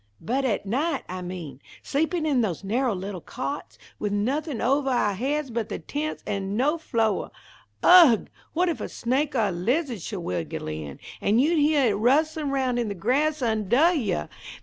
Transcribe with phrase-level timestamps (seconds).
[0.19, 1.61] "But at night, I mean.
[1.83, 6.57] Sleepin' in those narrow little cots, with nothin' ovah ou' heads but the tents, and
[6.57, 7.29] no floah.
[7.83, 8.27] Ugh!
[8.53, 12.49] What if a snake or a liz'ad should wiggle in, and you'd heah it rustlin'
[12.49, 14.27] around in the grass undah you!